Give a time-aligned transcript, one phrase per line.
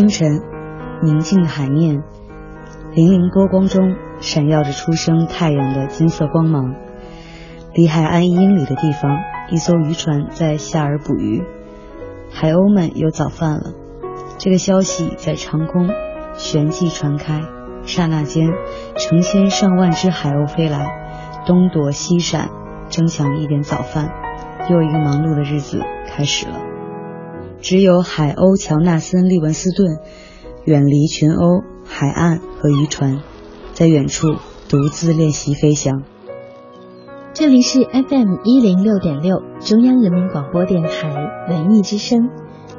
[0.00, 0.40] 清晨，
[1.02, 2.02] 宁静的海面，
[2.94, 6.74] 粼粼波光中闪耀着初升太阳的金色光芒。
[7.74, 9.18] 离海岸一英里的地方，
[9.50, 11.42] 一艘渔船在下饵捕鱼，
[12.32, 13.74] 海鸥们有早饭了。
[14.38, 15.90] 这个消息在长空
[16.32, 17.42] 旋即传开，
[17.84, 18.48] 刹那间，
[18.96, 20.88] 成千上万只海鸥飞来，
[21.44, 22.48] 东躲西闪，
[22.88, 24.08] 争抢一点早饭。
[24.70, 26.69] 又一个忙碌的日子开始了。
[27.60, 29.98] 只有海鸥乔纳森·利文斯顿
[30.64, 33.18] 远离群鸥、海岸和渔船，
[33.74, 34.28] 在远处
[34.68, 36.02] 独自练习飞翔。
[37.34, 41.14] 这里是 FM 一零六点六，中央人民广播电台
[41.48, 42.30] 文艺之声，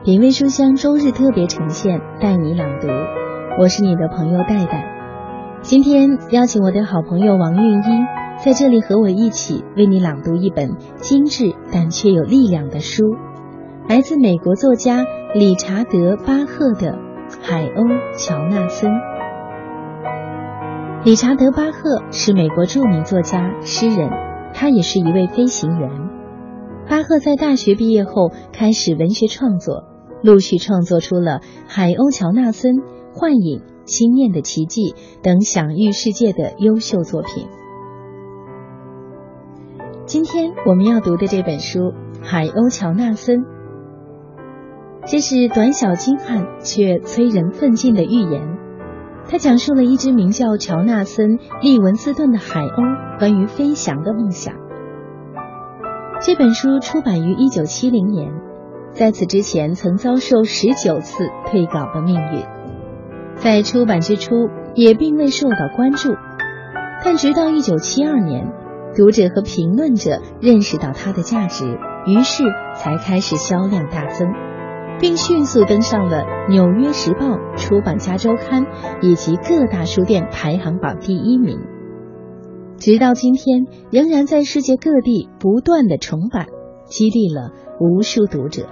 [0.04, 2.88] 品味书香周日特别呈现，带你朗读。
[3.60, 4.86] 我是你的朋友戴戴。
[5.62, 13.04] 今天邀请我的好朋友王韵一在这里和我一起为你朗读一本精致但却有力量的书，
[13.92, 16.94] 来自美国作家理查德·巴赫的
[17.42, 18.90] 《海鸥乔纳森》。
[21.04, 24.10] 理查德·巴赫是美国著名作家、诗人。
[24.54, 25.90] 他也是一位飞行员。
[26.90, 29.84] 巴赫在大学毕业后开始文学创作，
[30.24, 32.76] 陆续创作出了《海鸥乔纳森》
[33.12, 37.46] 《幻影》《心念的奇迹》等享誉世界的优秀作品。
[40.06, 41.80] 今天我们要读的这本书
[42.22, 43.40] 《海鸥乔纳森》，
[45.08, 48.58] 这是短小精悍却催人奋进的寓言。
[49.28, 54.56] 他讲述了一只名叫乔纳森·利文斯顿的海鸥关于飞翔的梦想。
[56.22, 58.32] 这本书出版于1970年，
[58.92, 62.46] 在此之前曾遭受十九次退稿的命运，
[63.36, 66.14] 在出版之初也并未受到关注，
[67.04, 68.54] 但直到1972年，
[68.96, 72.44] 读者和评论者认识到它的价值，于是
[72.76, 74.28] 才开始销量大增。
[75.02, 77.26] 并迅速登上了《纽约时报》
[77.58, 78.66] 《出版家周刊》
[79.02, 81.58] 以及各大书店排行榜第一名，
[82.78, 86.46] 直到今天仍然在世界各地不断的重版，
[86.86, 88.68] 激励了无数读者。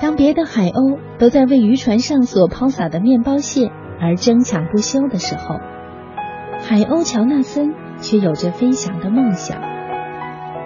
[0.00, 3.70] 当别的海鸥都在为渔船上所抛洒的面包屑
[4.00, 5.54] 而争抢不休的时候，
[6.60, 9.56] 海鸥乔纳森却有着飞翔的梦想，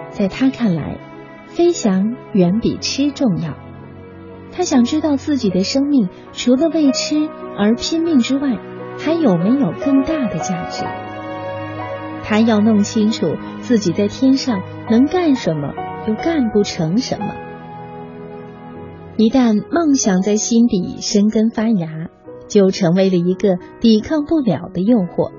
[0.09, 1.12] 在他看来。
[1.55, 3.53] 飞翔远比吃重要。
[4.51, 8.57] 他想知道自己的生命除了为吃而拼命之外，
[8.97, 10.83] 还有没有更大的价值。
[12.23, 15.73] 他要弄清楚自己在天上能干什么，
[16.07, 17.33] 又干不成什么。
[19.17, 21.87] 一旦梦想在心底生根发芽，
[22.47, 25.31] 就成为了一个抵抗不了的诱惑。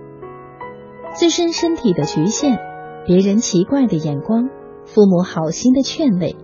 [1.12, 2.58] 自身身体的局限，
[3.06, 4.48] 别人奇怪的眼光。
[4.86, 6.36] 父母好心的劝慰，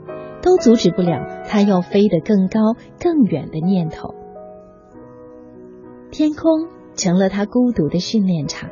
[0.43, 4.15] 都阻止不了他要飞得更高更远的念头。
[6.11, 8.71] 天空成了他孤独的训练场，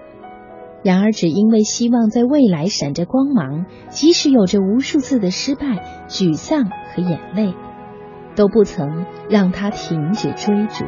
[0.83, 7.55] 然而只因为希望在未来闪着光芒，即使有着无数次的失败、沮丧和眼泪，
[8.35, 10.85] 都不曾让他停止追逐。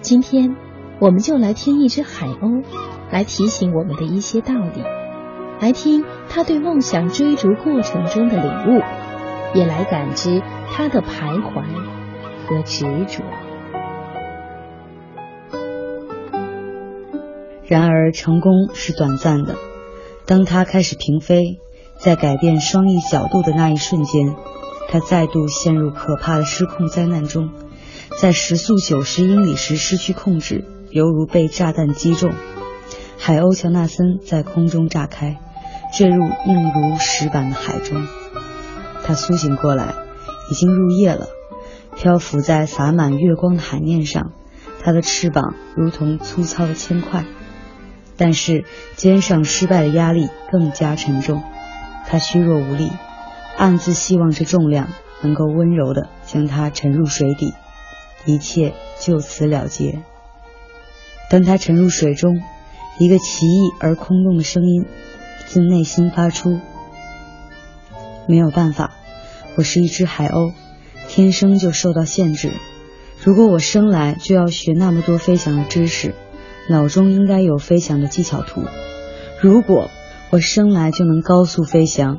[0.00, 0.56] 今天，
[1.00, 2.64] 我们就来听一只海鸥，
[3.10, 4.82] 来提醒我们的一些道理。
[5.60, 8.82] 来听他对梦想追逐过程中的领悟，
[9.54, 11.64] 也来感知他的徘徊
[12.46, 13.24] 和执着。
[17.66, 19.56] 然而，成功是短暂的。
[20.26, 21.58] 当他开始平飞，
[21.98, 24.36] 在改变双翼角度的那一瞬间，
[24.88, 27.50] 他再度陷入可怕的失控灾难中，
[28.20, 32.30] 在时速九十英里时失去控制，犹如被炸弹击中。
[33.18, 35.40] 海鸥乔纳森在空中炸开。
[35.96, 38.06] 坠入硬如石板的海中，
[39.02, 39.94] 他苏醒过来，
[40.50, 41.28] 已经入夜了。
[41.96, 44.32] 漂浮在洒满月光的海面上，
[44.82, 47.24] 他的翅膀如同粗糙的铅块，
[48.18, 51.42] 但是肩上失败的压力更加沉重。
[52.06, 52.92] 他虚弱无力，
[53.56, 54.88] 暗自希望这重量
[55.22, 57.54] 能够温柔地将他沉入水底，
[58.26, 60.02] 一切就此了结。
[61.30, 62.38] 当他沉入水中，
[62.98, 64.84] 一个奇异而空洞的声音。
[65.46, 66.58] 自内心发出，
[68.26, 68.90] 没有办法，
[69.56, 70.52] 我是一只海鸥，
[71.08, 72.50] 天生就受到限制。
[73.22, 76.14] 如果我生来就要学那么多飞翔的知识，
[76.68, 78.64] 脑中应该有飞翔的技巧图。
[79.40, 79.88] 如果
[80.30, 82.18] 我生来就能高速飞翔，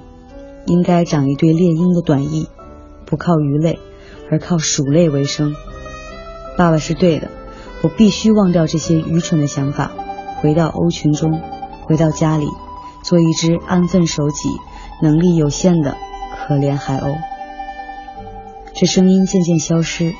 [0.66, 2.48] 应该长一对猎鹰的短翼，
[3.06, 3.78] 不靠鱼类，
[4.32, 5.54] 而靠鼠类为生。
[6.58, 7.28] 爸爸是对的，
[7.82, 9.92] 我必须忘掉这些愚蠢的想法，
[10.42, 11.42] 回到鸥群中，
[11.86, 12.48] 回到家里。
[13.08, 14.50] 做一只安分守己、
[15.02, 15.96] 能力有限的
[16.36, 17.18] 可怜海鸥。
[18.76, 20.14] 这声音渐渐消失，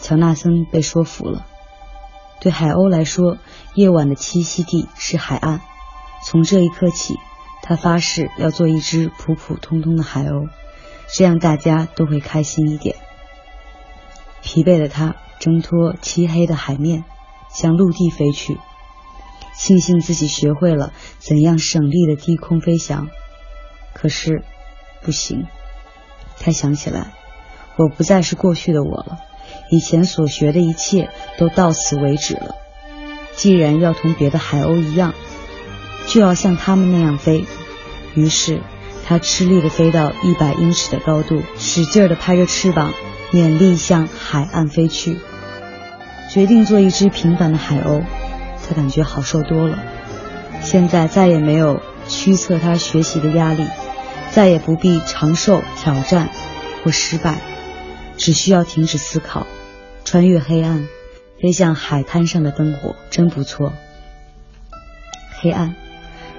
[0.00, 1.44] 乔纳森被说服了。
[2.40, 3.36] 对海鸥来说，
[3.74, 5.60] 夜晚的栖息地是海岸。
[6.24, 7.18] 从这一刻起，
[7.62, 10.48] 他发誓要做一只普普通通的海鸥，
[11.14, 12.96] 这样大家都会开心一点。
[14.40, 17.04] 疲惫的他挣脱漆黑的海面，
[17.52, 18.56] 向陆地飞去，
[19.56, 23.08] 庆幸自己学会了怎样省力的低空飞翔。
[23.94, 24.42] 可是，
[25.02, 25.46] 不行。
[26.38, 27.12] 他想起来，
[27.76, 29.18] 我不再是过去的我了，
[29.70, 32.54] 以前所学的一切都到此为止了。
[33.34, 35.14] 既然要同别的海鸥一样，
[36.06, 37.44] 就要像他们那样飞。
[38.14, 38.62] 于是，
[39.06, 42.92] 他吃力的飞到一百英尺的高度，使劲的拍着翅膀，
[43.32, 45.18] 勉力向海岸飞去。
[46.32, 48.04] 决定做一只平凡的海鸥，
[48.70, 49.76] 他感觉好受多了。
[50.62, 53.66] 现在再也没有驱策他学习的压力。
[54.32, 56.28] 再也不必承受挑战
[56.84, 57.40] 或失败，
[58.16, 59.44] 只需要停止思考，
[60.04, 60.86] 穿越黑暗，
[61.42, 63.72] 飞向海滩上的灯火，真不错。
[65.40, 65.74] 黑暗，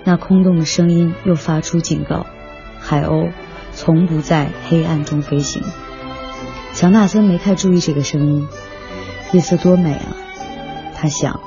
[0.06, 2.26] 那空洞的声音又发出警告：
[2.80, 3.34] 海鸥
[3.74, 5.62] 从不在黑暗中飞行。
[6.74, 8.48] 乔纳森没太注意这个声音。
[9.34, 10.16] 夜色多美啊！
[10.96, 11.42] 他想，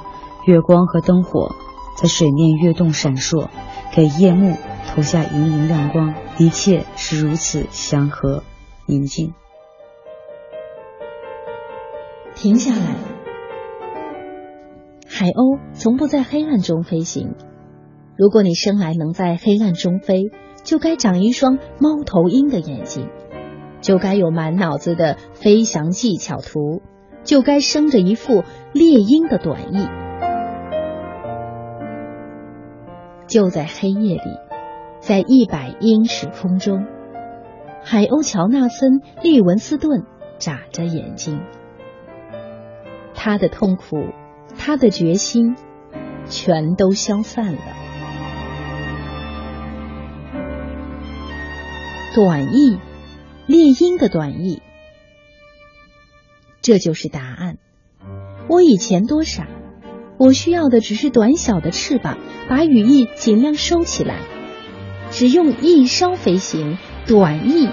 [0.47, 1.55] 月光和灯火
[1.97, 3.49] 在水面跃动闪烁，
[3.95, 4.57] 给夜幕。
[4.87, 8.45] 投下莹莹亮光，一切是如此祥和
[8.87, 9.35] 宁静。
[12.37, 12.95] 停下来，
[15.09, 17.35] 海鸥从不在黑暗中飞行。
[18.17, 20.31] 如果你生来能在黑暗中飞，
[20.63, 23.09] 就该长一双猫头鹰的眼睛，
[23.81, 26.83] 就该有满脑子的飞翔技巧图，
[27.25, 30.04] 就该生着一副猎鹰的短翼。
[33.27, 34.39] 就在黑夜里。
[35.01, 36.87] 在一百英尺空中，
[37.83, 40.07] 海鸥乔纳森·利文斯顿
[40.39, 41.43] 眨着眼睛，
[43.15, 44.15] 他的痛苦，
[44.57, 45.57] 他的决心，
[46.25, 47.61] 全都消散了。
[52.15, 52.79] 短翼，
[53.47, 54.63] 猎鹰的短翼，
[56.63, 57.59] 这就是答案。
[58.49, 59.47] 我以前多傻，
[60.17, 62.19] 我需要的只是短小的翅膀，
[62.49, 64.17] 把羽翼尽量收起来。
[65.11, 67.69] 只用翼梢飞行，短翼，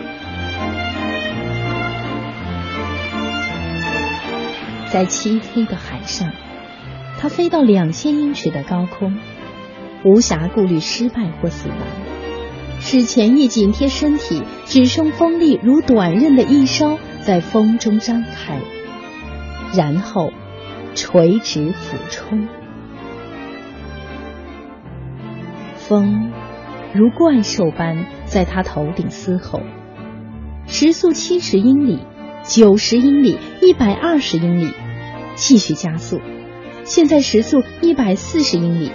[4.91, 6.31] 在漆黑的海上，
[7.19, 9.17] 它飞到两千英尺的高空，
[10.03, 11.77] 无暇顾虑失败或死亡，
[12.79, 18.59] 使前翼紧贴身体，只剩锋利如短刃的翼梢在风中张开，
[19.75, 20.31] 然后
[20.93, 22.47] 垂直俯冲，
[25.75, 26.31] 风。
[26.93, 29.61] 如怪兽般在他头顶嘶吼，
[30.67, 31.99] 时速七十英里、
[32.43, 34.73] 九十英里、一百二十英里，
[35.35, 36.19] 继续加速。
[36.83, 38.91] 现在时速一百四十英里，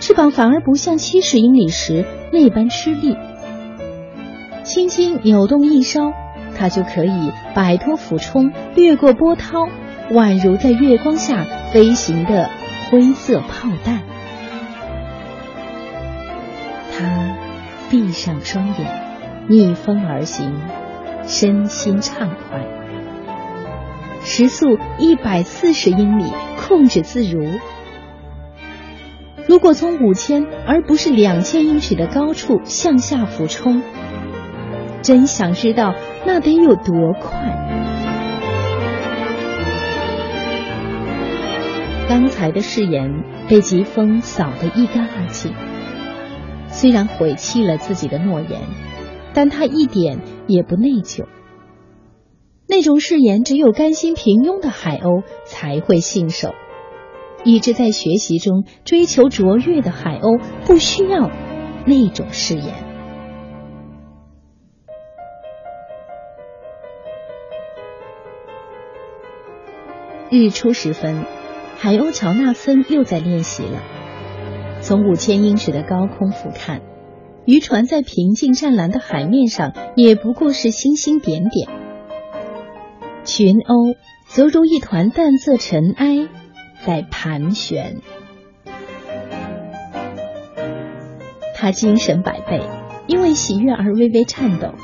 [0.00, 3.16] 翅膀反而不像七十英里时那般吃力。
[4.62, 6.14] 轻轻扭动翼梢，
[6.56, 9.68] 它就可以摆脱俯冲，掠过波涛，
[10.10, 12.50] 宛如在月光下飞行的
[12.90, 14.02] 灰色炮弹。
[16.92, 17.36] 他
[17.90, 20.54] 闭上双眼，逆风而行，
[21.26, 22.60] 身心畅快。
[24.22, 27.46] 时速一百四十英里，控制自如。
[29.46, 33.82] 如果从五千而不是两千英尺的高处向下俯冲，
[35.02, 37.93] 真想知道那得有多快。
[42.06, 45.52] 刚才的誓言被疾风扫得一干二净。
[46.68, 48.60] 虽然毁弃了自己的诺言，
[49.32, 51.26] 但他一点也不内疚。
[52.68, 56.54] 那种誓言，只有甘心平庸的海鸥才会信守。
[57.42, 61.30] 一直在学习中追求卓越的海鸥，不需要
[61.86, 62.74] 那种誓言。
[70.30, 71.24] 日出时分，
[71.76, 73.82] 海鸥乔纳森又在练习了。
[74.80, 76.80] 从五千英尺的高空俯瞰，
[77.46, 81.68] 渔船在平静湛蓝的海面上也不过是星星点点，
[83.24, 86.28] 群鸥则如一团淡色尘埃
[86.84, 87.96] 在盘旋。
[91.54, 92.62] 他精神百倍，
[93.06, 94.74] 因为喜悦而微微颤抖，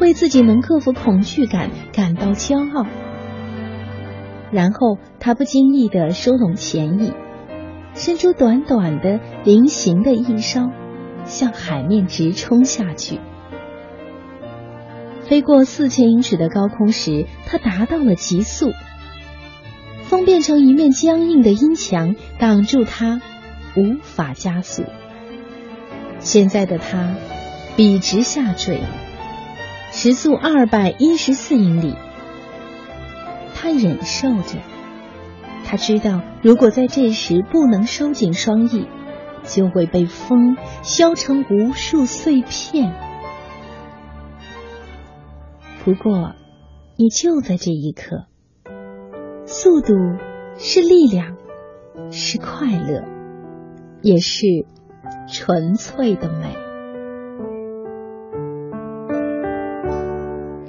[0.00, 2.86] 为自己能克服恐惧感感到骄傲。
[4.50, 7.12] 然后他不经意的收拢前翼。
[7.92, 10.70] 伸出短短的菱形的翼梢，
[11.24, 13.18] 向海面直冲下去。
[15.22, 18.72] 飞过四千英尺的高空时，他达到了极速。
[20.04, 23.20] 风变成一面僵硬的阴墙，挡住他，
[23.76, 24.84] 无法加速。
[26.20, 27.14] 现在的他
[27.76, 28.80] 笔直下坠，
[29.92, 31.94] 时速二百一十四英里。
[33.62, 34.58] 他忍受着，
[35.66, 38.86] 他知道，如果在这时不能收紧双翼，
[39.44, 42.94] 就会被风削成无数碎片。
[45.84, 46.32] 不过，
[46.96, 48.24] 也就在这一刻，
[49.44, 49.92] 速度
[50.56, 51.36] 是力量，
[52.10, 53.04] 是快乐，
[54.00, 54.46] 也是
[55.28, 56.56] 纯粹的美。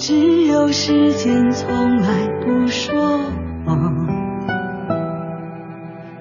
[0.04, 3.20] 只有时间从来不说
[3.64, 4.08] 谎，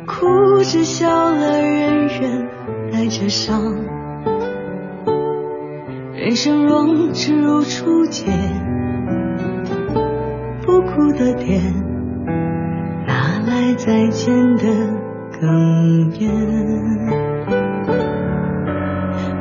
[0.06, 2.46] 哭着笑了，人人
[2.92, 3.74] 带着伤。
[6.12, 8.30] 人生若只如初见。
[10.60, 11.62] 不哭的点，
[13.06, 14.64] 哪来再见的
[15.40, 16.28] 哽咽？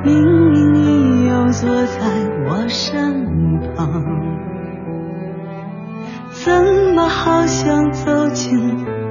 [0.06, 0.16] 明
[0.50, 2.00] 明你又坐在
[2.48, 4.29] 我身旁，
[6.46, 6.54] 怎
[6.96, 8.58] 么好像走进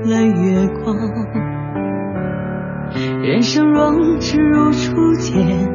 [0.05, 0.97] 了月光？
[3.23, 5.69] 人生若只如初见，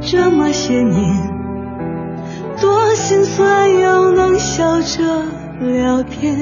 [0.00, 1.30] 这么些年。
[2.60, 5.24] 多心酸，又能笑着
[5.60, 6.36] 聊天。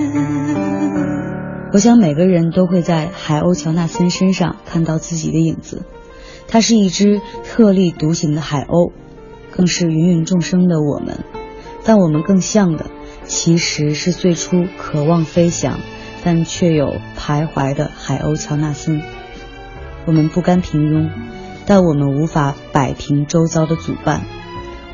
[1.75, 5.85] 我想每个人都会在海鸥乔纳森身上看到自己的影子。
[6.47, 8.92] 它是一只特立独行的海鸥，
[9.50, 11.18] 更是芸芸众生的我们。
[11.85, 12.87] 但我们更像的，
[13.28, 15.78] 其实是最初渴望飞翔，
[16.25, 19.00] 但却有徘徊的海鸥乔纳森。
[20.06, 21.11] 我们不甘平庸，
[21.66, 24.23] 但我们无法摆平周遭的阻绊，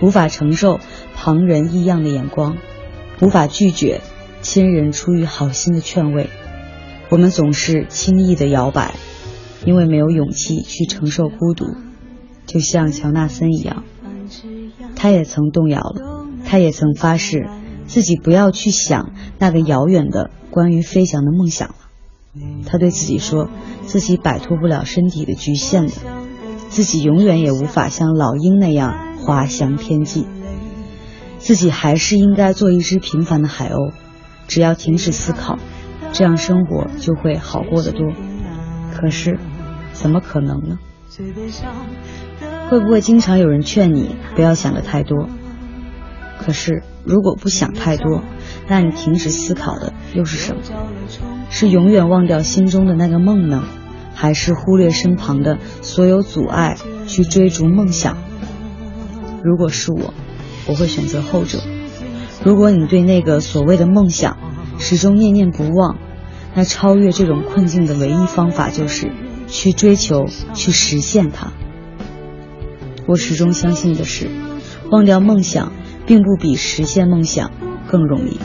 [0.02, 0.80] 无法承受。
[1.16, 2.58] 旁人异样的眼光，
[3.22, 4.02] 无法拒绝
[4.42, 6.28] 亲人出于好心的劝慰，
[7.08, 8.94] 我们总是轻易的摇摆，
[9.64, 11.64] 因为没有勇气去承受孤独，
[12.44, 13.84] 就像乔纳森一样，
[14.96, 17.48] 他也曾动摇了，他也曾发誓
[17.86, 21.74] 自己不要去想那个遥远的关于飞翔的梦想了。
[22.66, 23.48] 他对自己说，
[23.86, 25.92] 自己摆脱不了身体的局限的，
[26.68, 30.26] 自己永远也无法像老鹰那样滑翔天际。
[31.38, 33.92] 自己还是应该做一只平凡的海鸥，
[34.48, 35.58] 只要停止思考，
[36.12, 38.00] 这样生活就会好过得多。
[38.92, 39.38] 可是，
[39.92, 40.78] 怎么可能呢？
[42.70, 45.28] 会不会经常有人劝你不要想的太多？
[46.38, 48.22] 可是，如果不想太多，
[48.68, 50.62] 那你停止思考的又是什么？
[51.50, 53.64] 是永远忘掉心中的那个梦呢，
[54.14, 58.16] 还是忽略身旁的所有阻碍去追逐梦想？
[59.42, 60.14] 如果是我。
[60.66, 61.58] 我会选择后者。
[62.42, 64.38] 如果你对那个所谓的梦想
[64.78, 65.98] 始终念念不忘，
[66.54, 69.12] 那超越这种困境的唯一方法就是
[69.46, 71.52] 去追求、去实现它。
[73.06, 74.30] 我始终相信的是，
[74.90, 75.70] 忘掉梦想
[76.06, 77.50] 并不比实现梦想
[77.88, 78.38] 更容易，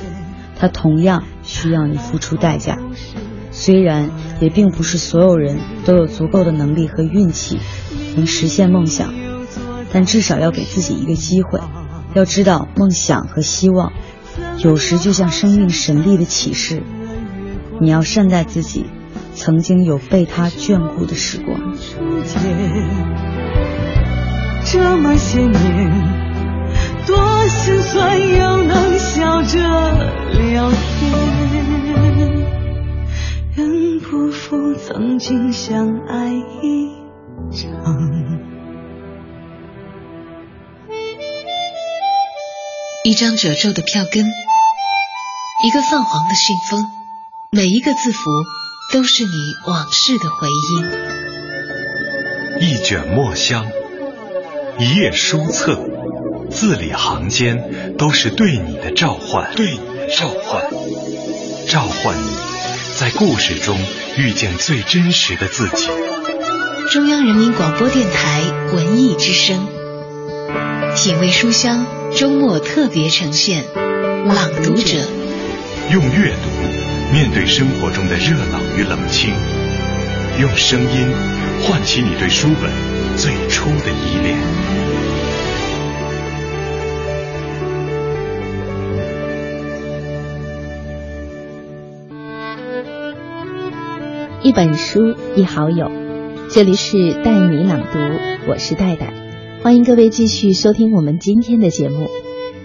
[0.57, 2.77] 它同样需要你付出代价。
[3.51, 7.59] 虽然也并不是所有人都有足够的能力和运气
[8.15, 9.13] 能实现梦想，
[9.91, 11.59] 但至少要给自己一个机会。
[12.13, 13.91] 要知道，梦想和希望
[14.63, 16.81] 有时就像生命神力的启示。
[17.81, 18.85] 你要善待自己，
[19.33, 21.59] 曾经有被他眷顾的时光。
[24.65, 26.28] 这么些年，
[27.09, 31.11] 多心酸，又能笑着聊天，
[33.55, 36.29] 愿不负曾经相爱
[36.61, 36.91] 一
[37.51, 37.73] 场。
[43.03, 44.27] 一张褶皱的票根，
[45.65, 46.91] 一个泛黄的信封，
[47.51, 48.29] 每一个字符
[48.93, 49.31] 都是你
[49.65, 50.85] 往事的回音。
[52.61, 53.65] 一卷墨香，
[54.77, 55.75] 一页书册，
[56.49, 60.63] 字里行间都是对你的召唤，对你的召唤，
[61.67, 62.27] 召唤你
[62.95, 63.79] 在故事中
[64.17, 65.87] 遇见最真实的自己。
[66.91, 68.41] 中央人民广播电台
[68.73, 69.67] 文艺之声，
[70.95, 71.85] 品味书香。
[72.17, 73.65] 周末特别呈现
[74.33, 74.97] 《朗读者》，
[75.91, 79.31] 用阅读面对生活中的热闹与冷清，
[80.39, 81.13] 用声音
[81.61, 82.71] 唤起你对书本
[83.15, 83.88] 最初的
[94.49, 95.91] 一本书，一好友，
[96.49, 97.99] 这里是带你朗读，
[98.49, 99.13] 我是戴戴。
[99.61, 102.07] 欢迎各位继续收听我们今天的节目。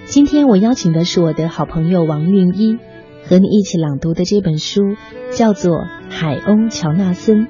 [0.06, 2.78] 今天我邀请的是我的好朋友王韵一，
[3.26, 4.96] 和你一起朗读的这本书
[5.30, 7.40] 叫做《海鸥乔纳森》，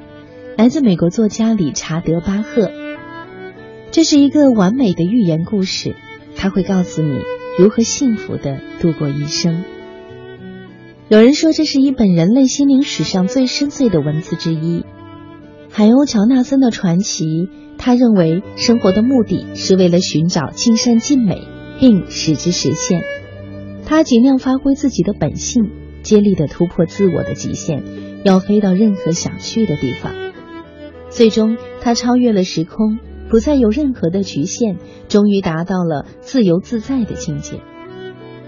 [0.58, 2.72] 来自美国作家理查德·巴赫。
[3.92, 5.94] 这是一个完美的寓言故事，
[6.34, 7.20] 它会告诉你
[7.56, 9.62] 如何幸福的度过一生。
[11.14, 14.84] 有人说，这是一本人类心灵史上最深邃的文字之一。
[15.70, 21.40] 海鸥乔纳森的传奇，他认为生活的目的是为了寻找尽善尽美，
[21.78, 23.04] 并使之实现。
[23.86, 25.70] 他尽量发挥自己的本性，
[26.02, 27.84] 竭力的突破自我的极限，
[28.24, 30.12] 要飞到任何想去的地方。
[31.10, 34.78] 最终，他超越了时空，不再有任何的局限，
[35.08, 37.60] 终于达到了自由自在的境界。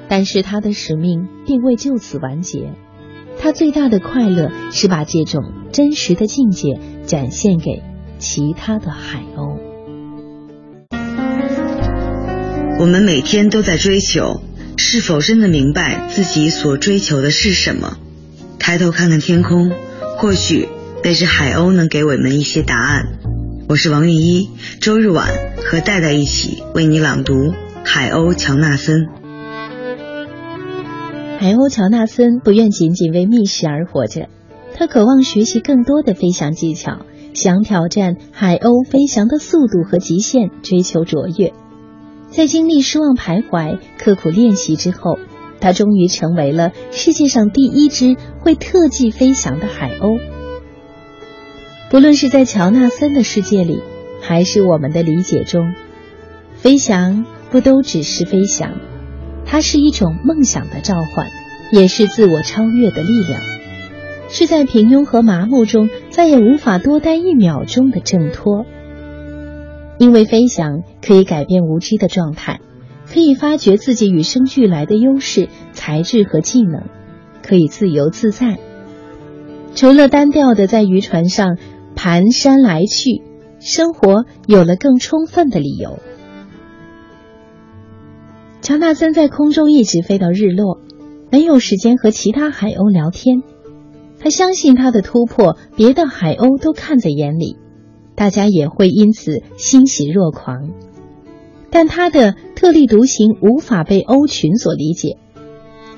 [0.08, 2.72] 但是他的使命并未就此完结，
[3.40, 7.82] 他最大的快乐是把这种真实的境界展现给
[8.18, 9.58] 其他的海鸥。
[12.78, 14.42] 我们每天都在追求，
[14.76, 17.96] 是否真的明白自己所追求的是什么？
[18.58, 19.72] 抬头看看天空，
[20.18, 20.68] 或许
[21.02, 23.18] 那只海鸥能给我们一些答案。
[23.68, 25.28] 我是王韵一，周日晚
[25.64, 27.34] 和戴戴一起为你朗读
[27.84, 29.00] 《海鸥乔纳森》。
[31.38, 34.28] 海鸥乔纳森不愿仅仅为觅食而活着，
[34.75, 37.00] 他渴望学习更多的飞翔技巧，
[37.35, 41.52] 想挑战海鸥飞翔的速度和极限，追求卓越。
[42.31, 45.19] 在经历失望徘徊、刻苦练习之后，
[45.61, 50.19] 他终于成为了世界上第一只会特技飞翔的海鸥。
[51.90, 53.83] 不论是在乔纳森的世界里，
[54.23, 55.75] 还是我们的理解中，
[56.55, 58.73] 飞翔不都只是飞翔？
[59.46, 61.26] 它是一种梦想的召唤，
[61.70, 63.40] 也是自我超越的力量，
[64.28, 68.66] 是在平庸和麻木中再也无法多待一秒钟的挣脱。
[69.98, 72.61] 因为飞翔可以改变无知的状态，
[73.11, 76.82] 可以发掘自己与生俱来的优势、才智和技能，
[77.42, 78.59] 可以自由自在。
[79.74, 81.56] 除了单调的在渔船上
[81.94, 83.22] 蹒跚来去，
[83.59, 85.98] 生活有了更充分的理由。
[88.66, 90.81] 乔纳森在空中一直飞到日落，
[91.31, 93.44] 没有时间和其他海鸥聊天。
[94.18, 97.59] 他相信他的突破，别的海鸥都看在眼里，
[98.16, 100.70] 大家也会因此欣喜若狂。
[101.70, 105.16] 但他的特立独行无法被鸥群所理解，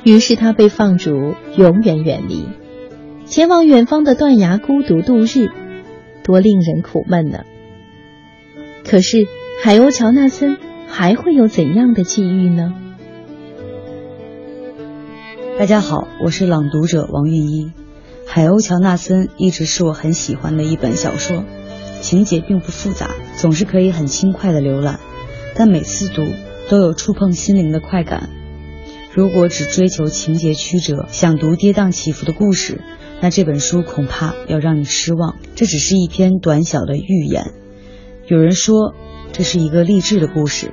[0.05, 2.45] 于是他被放逐，永远远离，
[3.25, 5.49] 前往远方的断崖孤独度日，
[6.23, 7.45] 多令人苦闷呢。
[8.85, 9.27] 可是
[9.63, 10.59] 海鸥乔纳森。
[10.91, 12.75] 还会有怎样的际遇呢？
[15.59, 17.67] 大家好，我是朗读者王韵一。
[18.27, 21.45] 《海鸥乔纳森》一直是我很喜欢的一本小说，
[22.01, 24.99] 情节并不复杂，总是可以很轻快的浏览，
[25.55, 26.25] 但每次读
[26.69, 28.31] 都有触碰心灵的快感。
[29.13, 32.81] 如果只追求情节曲折，想读跌宕起伏的故事，
[33.21, 35.37] 那这本书恐怕要让你失望。
[35.55, 37.53] 这只是一篇短小的寓言。
[38.27, 38.95] 有人说。
[39.33, 40.73] 这是一个励志的故事，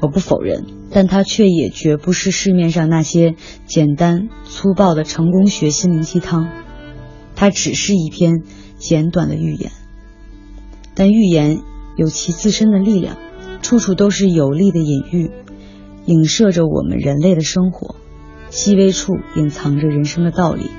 [0.00, 6.48] 我不否认，但它却也绝不是市面上那些简单粗暴的成功学心灵鸡汤。
[7.36, 8.42] 它只是一篇
[8.76, 9.70] 简短的寓言，
[10.94, 11.60] 但寓言
[11.96, 13.16] 有其自身的力量，
[13.62, 15.30] 处处都是有力的隐喻，
[16.06, 17.94] 影射着我们人类的生活，
[18.50, 20.70] 细微处隐藏着人生的道理。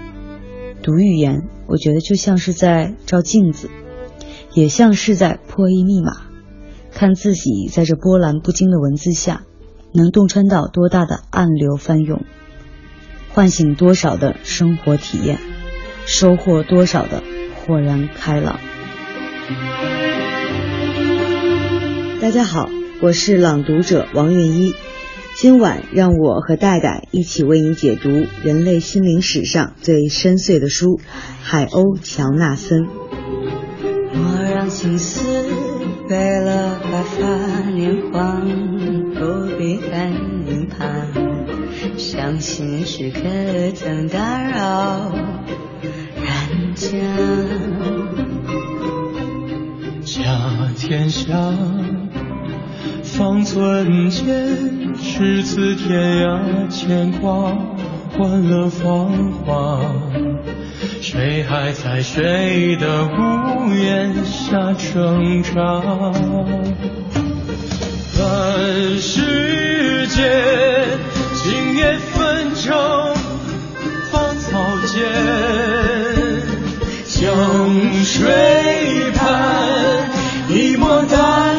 [0.81, 3.69] 读寓言，我觉得就像是在照镜子，
[4.53, 6.32] 也像是在破译密码。
[6.93, 9.41] 看自己在这波澜不惊的文字下，
[9.93, 12.23] 能洞穿到多大的暗流翻涌，
[13.33, 15.39] 唤醒多少的生活体验，
[16.05, 17.23] 收获多少的
[17.55, 18.59] 豁然开朗。
[22.21, 22.69] 大家好，
[23.01, 24.73] 我是朗读者王韵一，
[25.35, 28.09] 今晚让我和戴戴一起为你解读
[28.43, 30.97] 人类心灵史上最深邃的书
[31.41, 32.83] 《海鸥乔纳森》。
[34.15, 35.21] 我让青丝
[36.09, 38.41] 为了白发，年华
[39.15, 39.21] 不
[39.57, 40.11] 必看
[40.45, 40.77] 脸庞，
[41.97, 43.21] 伤心时刻
[43.73, 45.11] 曾打扰
[46.15, 46.87] 人家。
[50.03, 50.21] 家
[50.77, 51.33] 天下，
[53.03, 57.55] 方寸间，咫尺天涯，牵挂
[58.17, 59.79] 换了芳华。
[60.99, 65.81] 谁还在谁的屋檐下挣扎？
[68.15, 68.21] 乱
[68.99, 70.21] 世间
[71.33, 73.15] 今夜纷争
[74.11, 74.51] 芳草
[74.85, 75.01] 间，
[77.07, 77.23] 江
[78.03, 78.21] 水
[79.15, 79.21] 畔
[80.49, 81.52] 一抹淡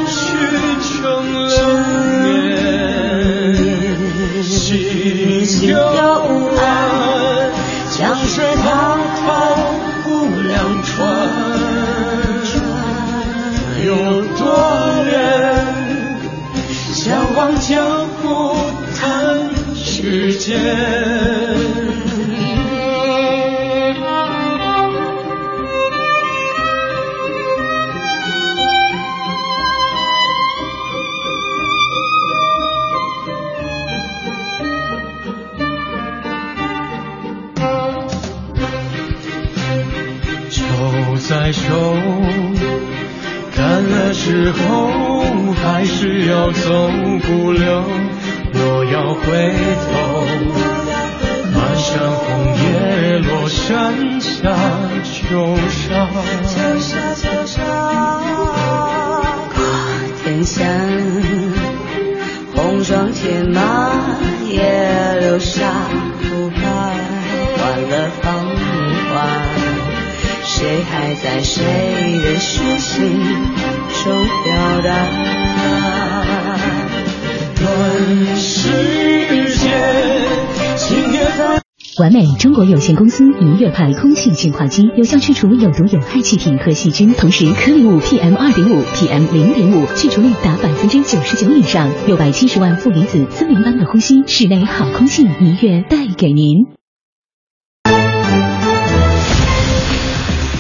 [20.45, 20.95] 世间。
[41.27, 41.95] 在手，
[43.65, 44.91] 散了之后
[45.55, 46.91] 还是要走
[47.23, 47.83] 不留。
[48.53, 49.25] 我要回
[49.89, 49.95] 头，
[51.51, 52.23] 满山红
[52.61, 52.63] 叶
[53.21, 54.37] 落，山下
[55.03, 56.07] 秋沙。
[56.47, 57.63] 秋沙秋沙，
[59.55, 59.57] 跨
[60.23, 60.63] 天香，
[62.55, 63.91] 红妆铁马
[64.47, 64.61] 也
[65.21, 65.73] 留下，
[66.21, 66.61] 不怕
[67.57, 68.44] 换了方。
[70.57, 71.65] 谁还在谁
[72.23, 73.11] 的书信
[74.05, 74.95] 中表达？
[77.61, 78.71] 问世
[79.53, 79.73] 间，
[80.77, 81.61] 今夜在。
[81.99, 96.69] 完美中国有限公司怡悦牌空气净化机，有效去除有毒有害气体和细菌，同时颗粒物 PM 二点五、PM 零点五去除率达百分之九十九以上，六百七十万负离子，森林般的呼吸，室内好空气，怡悦带给您。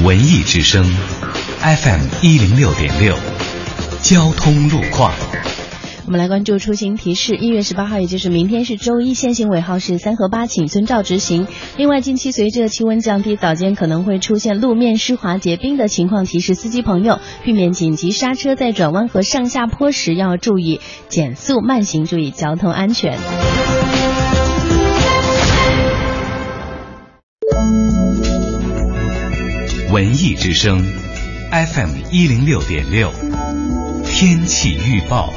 [0.03, 0.85] 文艺之声
[1.61, 3.17] ，FM 一零六点六，
[4.03, 5.15] 交通路况。
[6.05, 11.47] 我们来关注出行提示：一月十八号，也就是明天是周一，限行尾号是三和八，请遵照执行。
[11.79, 23.19] 另外，近期随着气温降低，早间可能会出现路面湿滑结冰的情况，提示司机朋友避免紧急刹车，在转弯和上下坡时要注意减速慢行，注意交通安全。
[29.95, 30.83] 文艺之声
[31.53, 33.13] ，FM 一零六点六，
[34.05, 35.33] 天气预报。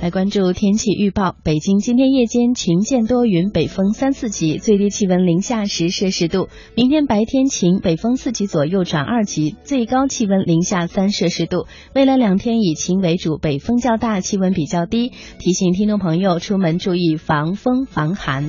[0.00, 6.48] 来关注天气预报，北京今天夜间晴间多云，北风三四级，最低气温零下十摄氏度。
[6.76, 11.66] 明天白天晴，北风四级左右转二级，最高气温零下三摄氏度。
[11.92, 15.10] 未来两天以晴为主，北风较大，气温比较低。
[15.40, 18.48] 提醒听众朋友出门注意防风防寒。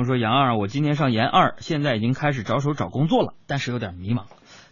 [0.00, 4.22] 我说杨二，我今年上研二，现在已经开始着手找工作了，但是有点迷茫。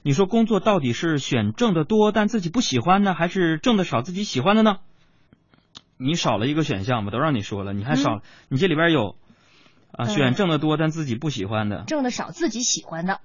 [0.01, 4.79] 你说工作到底是选挣的多但自己不喜欢呢，还是挣的少自己喜欢的呢？
[5.99, 9.17] 你少了一个选项吧，都让你说了，你还少，你这里边有
[9.93, 13.21] 啊，选挣的多但自己不喜欢的，挣的少自己喜欢的，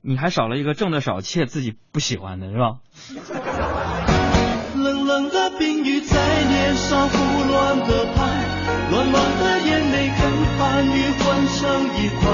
[0.00, 2.78] 你还少了一个挣的少且自己不喜欢的，是吧？
[4.76, 7.16] 冷冷的冰雨在脸上胡
[7.50, 8.41] 乱的拍，
[8.92, 10.18] 乱乱的眼泪跟
[10.58, 12.28] 寒雨混成一块，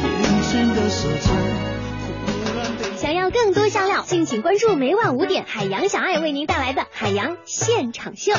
[0.00, 2.96] 天真的色彩。
[2.96, 8.32] 想要更多香料，敬请关注每晚五点海洋小爱为您带来的海洋现场秀。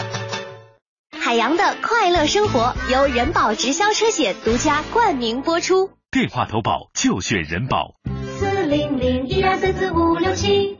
[1.11, 5.91] 海洋的快乐生活由人保直销车险独家冠名播出。
[6.09, 7.93] 电话投保就选人保。
[8.39, 10.79] 四零零一二三四五六七。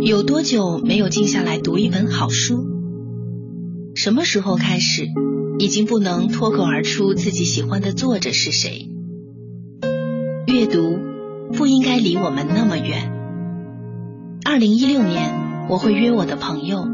[0.00, 2.73] 有多久没有静下来读一本好书？
[3.94, 5.08] 什么时候开始，
[5.58, 8.90] 已经不能脱口而出自己喜欢的作者是谁？
[10.46, 10.98] 阅读
[11.52, 13.12] 不应该离我们那么远。
[14.44, 16.84] 二零一六年，我会约我的朋友，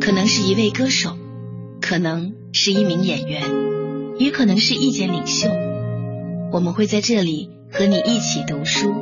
[0.00, 1.16] 可能是一位歌手，
[1.80, 3.42] 可能是一名演员，
[4.18, 5.48] 也可能是意见领袖。
[6.52, 8.92] 我们会在这里和你一起读书。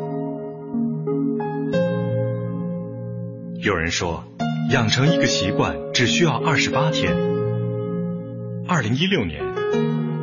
[3.61, 4.25] 有人说，
[4.71, 7.17] 养成一个习惯只需要二十八天。
[8.69, 9.43] 二零一六年，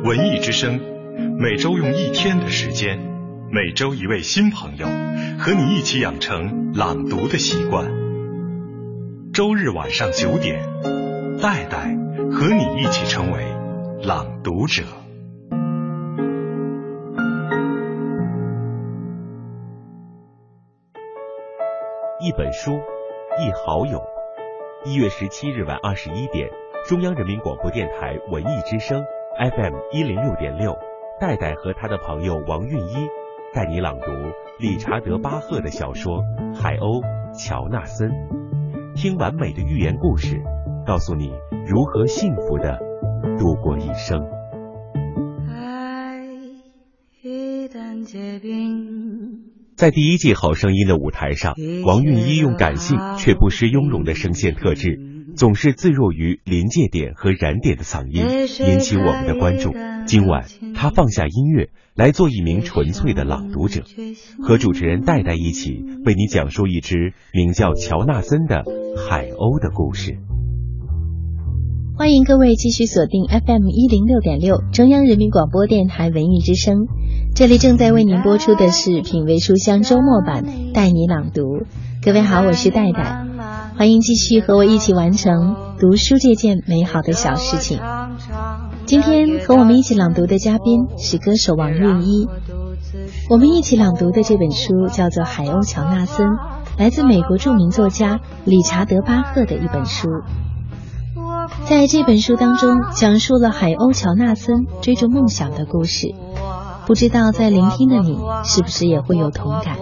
[0.04, 0.78] 文艺之声
[1.36, 2.96] 每周用一天的时间，
[3.50, 4.86] 每周一位新朋友，
[5.36, 7.90] 和你一起养成朗读的习惯。
[9.32, 10.62] 周日晚上九点，
[11.42, 11.96] 戴戴
[12.30, 13.44] 和你一起成为
[14.04, 14.84] 朗读者。
[22.20, 22.70] 一本书。
[23.38, 24.02] 一好友，
[24.86, 26.48] 一月十七日晚二十一点，
[26.86, 29.04] 中央人民广播电台文艺之声
[29.36, 30.78] FM 一零六点六，
[31.20, 32.94] 戴戴和他的朋友王韵一
[33.52, 34.06] 带你朗读
[34.60, 36.18] 理查德·巴赫的小说
[36.54, 37.02] 《海鸥》，
[37.36, 38.12] 乔纳森，
[38.94, 40.40] 听完美的寓言故事，
[40.86, 41.32] 告诉你
[41.66, 42.78] 如何幸福的
[43.40, 44.35] 度过一生。
[49.76, 54.98] 在第一季《好声音》的舞台上，王韵一用感性却不失雍容的声线特质，
[55.36, 58.22] 总是自若于临界点和燃点的嗓音，
[58.72, 59.74] 引起我们的关注。
[60.06, 63.82] 今晚，他放下音乐，来做一名纯粹的朗读者，
[64.42, 68.64] 和主持人戴戴一起为你讲述一只名叫乔纳森的
[69.06, 70.16] 海鸥的故事。
[71.98, 76.86] 欢迎各位继续锁定 FM 一零六点六，中央人民广播电台文艺之声。
[77.36, 81.66] 这里正在为您播出的是品味书香周末版，带你朗读。
[82.02, 83.26] 各位好，我是戴戴，
[83.76, 87.78] 欢迎继续和我一起完成读书这件美好的小事情。
[88.86, 92.26] 今天和我们一起朗读的嘉宾是歌手王韵一。
[93.28, 96.26] 我们一起朗读的这本书叫做《海鸥乔纳森》，
[96.78, 100.08] 来自美国著名作家理查德·巴赫的一本书。
[101.66, 106.14] 在这本书当中，讲述了海鸥乔纳森追逐梦想的故事。
[106.86, 109.76] 不知道在聆听的你是不是也会有同感？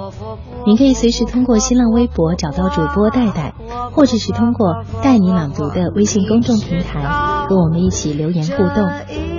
[0.67, 3.53] 您可以随时通过新浪微博找到主播戴戴，
[3.93, 8.91] 或者是通过带你朗读的微信公众平台和我们一起留言互动。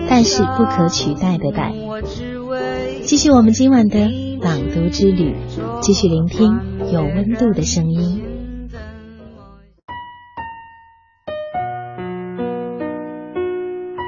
[0.08, 1.74] 但是不可取代的戴，
[3.04, 3.98] 继续我们今晚的
[4.40, 5.36] 朗读之旅，
[5.82, 6.60] 继续聆听
[6.92, 8.24] 有温度的声音。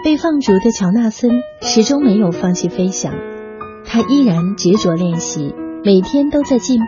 [0.04, 3.14] 被放逐的乔纳森始终没有放弃飞翔，
[3.88, 6.86] 他依然执着练习，每天都在进步。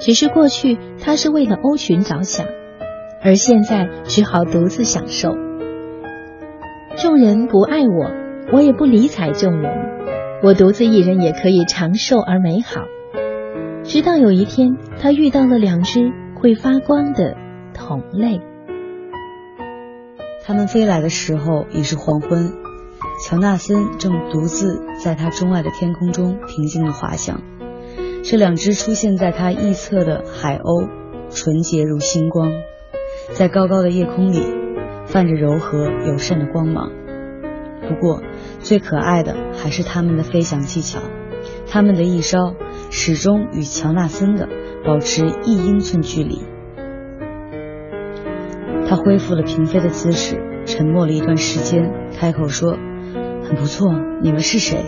[0.00, 2.46] 只是过去他是为了欧群着想，
[3.22, 5.36] 而现在只好独自享受。
[6.96, 8.10] 众人不爱我，
[8.52, 9.70] 我也不理睬众人，
[10.42, 12.80] 我独自一人也可以长寿而美好。
[13.84, 17.36] 直到有一天，他遇到了两只会发光的
[17.74, 18.40] 同类。
[20.44, 22.52] 他们飞来的时候已是黄昏，
[23.20, 27.42] 乔纳森正独自在他钟爱的天空中平静地滑翔。
[28.22, 30.88] 这两只出现在他翼侧的海鸥，
[31.30, 32.52] 纯洁如星光，
[33.32, 34.42] 在高高的夜空里
[35.06, 36.90] 泛着柔和友善的光芒。
[37.88, 38.22] 不过，
[38.60, 41.00] 最可爱的还是他们的飞翔技巧，
[41.66, 42.54] 他们的翼梢
[42.90, 44.48] 始终与乔纳森的
[44.84, 46.42] 保持一英寸距离。
[48.88, 52.76] 他恢复了平飞的姿势，沉默了一段时间，开口说
[53.48, 53.90] ：“很不错，
[54.22, 54.78] 你们是谁？”“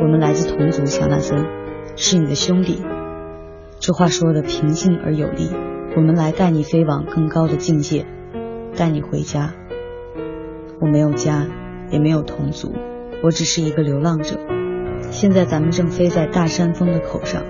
[0.00, 1.44] 我们来自同族，乔纳森，
[1.96, 2.84] 是你的兄弟。”
[3.80, 5.50] 这话说的平静而有力。
[5.96, 8.06] 我们来带你飞往更高的境界，
[8.76, 9.54] 带你回家。
[10.80, 11.46] 我没有家，
[11.90, 12.74] 也没有同族，
[13.24, 14.38] 我只是一个流浪者。
[15.10, 17.42] 现在咱们正飞在大山峰的口上，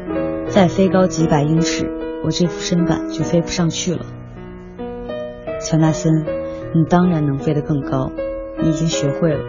[0.46, 1.90] 再飞高几百英尺，
[2.24, 4.06] 我这副身板就飞不上去了。
[5.60, 6.24] 乔纳森，
[6.72, 8.12] 你当然能飞得更高，
[8.62, 9.40] 你已经学会了。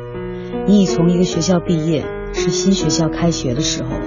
[0.65, 4.05] 你已从一个学校毕业，是新学校开学的时候了。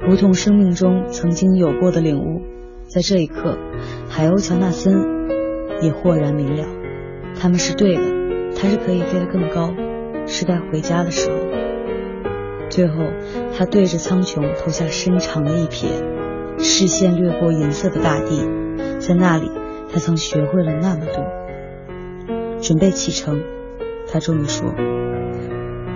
[0.00, 2.42] 如同生命中曾经有过的领悟，
[2.86, 3.56] 在这一刻，
[4.08, 4.94] 海鸥乔纳森
[5.80, 6.66] 也豁然明了，
[7.38, 8.02] 他们是对的，
[8.56, 9.74] 他是可以飞得更高，
[10.26, 11.36] 是该回家的时候。
[12.68, 12.94] 最后，
[13.56, 15.86] 他对着苍穹投下深长的一瞥，
[16.58, 18.46] 视线掠过银色的大地，
[18.98, 19.50] 在那里。
[19.94, 21.22] 他曾学会了那么多，
[22.62, 23.42] 准备启程。
[24.12, 24.74] 他终于说：“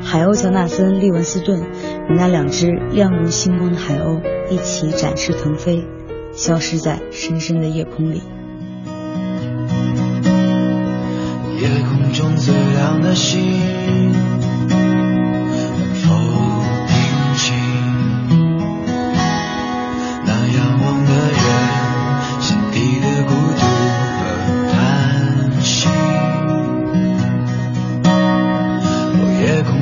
[0.02, 1.60] 海鸥乔纳森·利文斯顿
[2.08, 5.86] 与那两只亮如星光的海鸥一起展翅腾飞，
[6.32, 8.22] 消失在深深的夜空里。”
[11.60, 13.42] 夜空中最亮的星。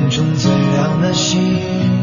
[0.09, 1.95] 中最亮的身影。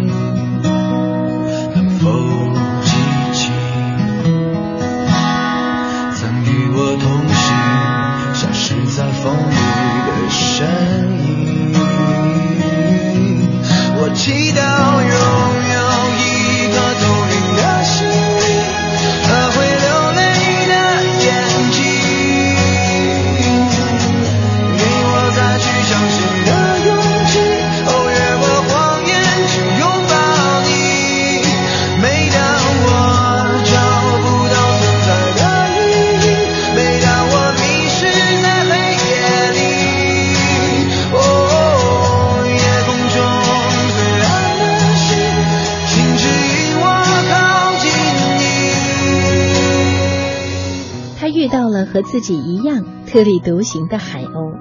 [52.12, 54.58] 自己一样特立独行的海鸥，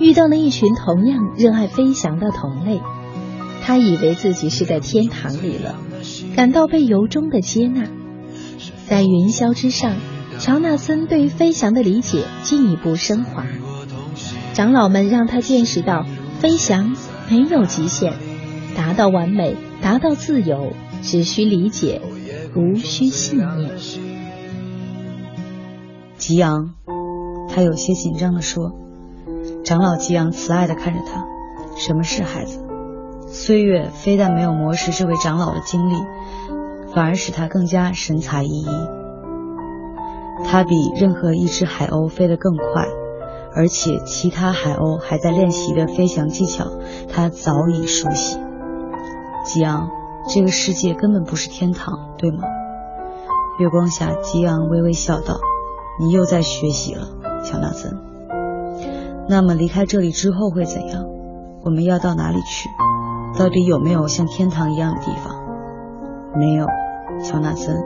[0.00, 2.80] 遇到了一群同样热爱飞翔的同类。
[3.62, 5.76] 他以为自己是在天堂里了，
[6.34, 7.84] 感到被由衷的接纳。
[8.88, 9.94] 在云霄之上，
[10.40, 13.46] 乔纳森对飞翔的理解进一步升华。
[14.52, 16.04] 长老们让他见识到，
[16.40, 16.96] 飞翔
[17.30, 18.12] 没有极限，
[18.74, 22.02] 达到完美，达到自由，只需理解，
[22.56, 24.11] 无需信念。
[26.22, 26.74] 吉昂，
[27.48, 28.70] 他有些紧张地说。
[29.64, 31.24] 长老吉昂慈爱地看着他，
[31.76, 32.64] 什么是孩子？
[33.26, 35.96] 岁月非但没有磨蚀这位长老的精力，
[36.94, 38.70] 反而使他更加神采奕奕。
[40.44, 42.86] 他比任何一只海鸥飞得更快，
[43.56, 46.66] 而且其他海鸥还在练习的飞翔技巧，
[47.12, 48.38] 他早已熟悉。
[49.44, 49.90] 吉昂，
[50.28, 52.44] 这个世界根本不是天堂，对吗？
[53.58, 55.40] 月光下，吉昂微微笑道
[56.00, 57.08] ：“你又在学习了，
[57.44, 57.98] 乔纳森。
[59.28, 61.04] 那么离开这里之后会怎样？
[61.64, 62.68] 我们要到哪里去？”
[63.38, 65.34] 到底有没有像天堂一样的地方？
[66.36, 66.66] 没有，
[67.24, 67.82] 乔纳森，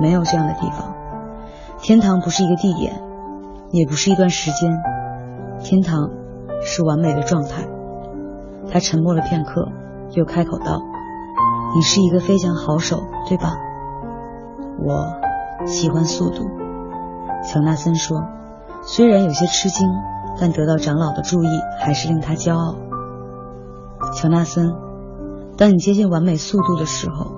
[0.00, 0.94] 没有这样的地方。
[1.78, 3.02] 天堂不是一个地点，
[3.72, 4.72] 也不是一段时间，
[5.62, 6.10] 天堂
[6.62, 7.68] 是完美的状态。
[8.70, 9.68] 他沉默了片刻，
[10.12, 10.80] 又开口道
[11.76, 13.58] ：“你是一个飞翔好手，对吧？”
[14.82, 16.48] 我喜欢速度，
[17.42, 18.22] 乔纳森说，
[18.82, 19.88] 虽然有些吃惊，
[20.38, 21.48] 但得到长老的注意
[21.80, 22.76] 还是令他骄傲。
[24.14, 24.74] 乔纳森，
[25.56, 27.32] 当你接近完美速度的时候，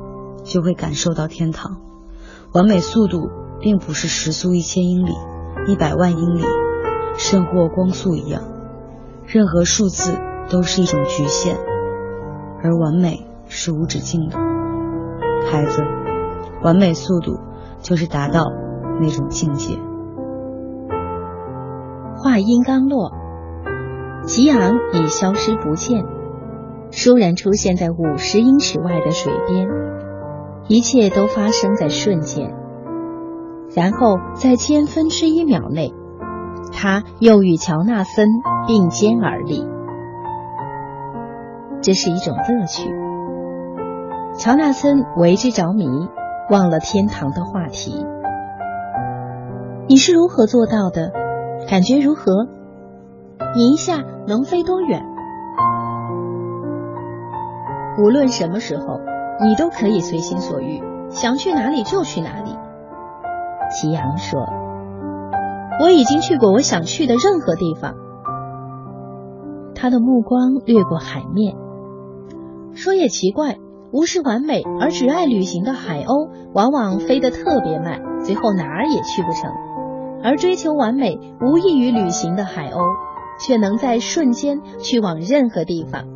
[0.45, 1.79] 就会感受到天堂。
[2.53, 5.13] 完美速度并不是时速一千英里、
[5.67, 6.45] 一百万英里，
[7.17, 8.43] 甚或光速一样。
[9.27, 10.19] 任何数字
[10.51, 11.57] 都是一种局限，
[12.63, 14.37] 而完美是无止境的。
[15.51, 15.83] 孩子，
[16.63, 17.39] 完美速度
[17.81, 18.45] 就是达到
[19.01, 19.79] 那种境界。
[22.23, 23.11] 话音刚落，
[24.23, 26.05] 吉昂已消失不见。
[26.93, 29.67] 倏然出现在五十英尺外的水边，
[30.69, 32.55] 一切都发生在瞬间。
[33.75, 35.93] 然后在千分之一秒内，
[36.71, 38.29] 他又与乔纳森
[38.69, 39.67] 并肩而立。
[41.81, 42.89] 这是一种乐趣。
[44.39, 45.89] 乔纳森为之着迷，
[46.51, 48.07] 忘了天堂的话题。
[49.89, 51.11] 你是如何做到的？
[51.69, 52.47] 感觉如何？
[53.55, 55.03] 你一下能飞多远？
[57.99, 59.01] 无论什么时候，
[59.45, 62.57] 你都可以随心所欲，想去哪里就去哪里。
[63.71, 64.41] 齐阳说
[65.81, 67.95] ：“我已经去过我想去的任何地方。”
[69.75, 71.57] 他的目光掠过海面，
[72.75, 73.57] 说：“也奇怪，
[73.93, 79.51] 无视完美而只爱旅行的海鸥，往往飞得特别慢，最后哪儿也去不成；
[80.23, 82.81] 而追求完美、无异于旅行的海鸥，
[83.41, 86.07] 却能在瞬间去往任何地方。”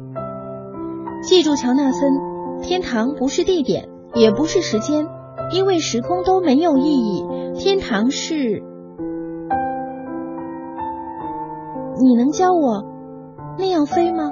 [1.23, 5.09] 记住，乔纳森，天堂不是地点，也不是时间，
[5.53, 7.25] 因为时空都没有意义。
[7.55, 8.63] 天堂是……
[11.99, 12.85] 你能教我
[13.59, 14.31] 那样飞吗？